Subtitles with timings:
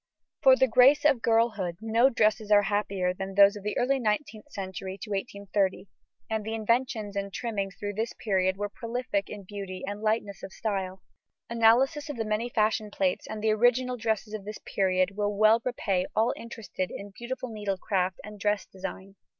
[0.41, 4.49] For the grace of girlhood no dresses are happier than those of the early 19th
[4.49, 5.87] century to 1830,
[6.27, 10.53] and the inventions in trimmings through this period were prolific in beauty and lightness of
[10.53, 11.03] style.
[11.51, 16.07] Analysis of the many fashion plates and original dresses of this period will well repay
[16.15, 19.17] all interested in beautiful needlecraft and dress design.